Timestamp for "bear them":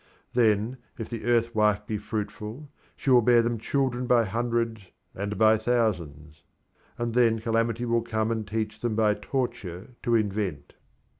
3.21-3.59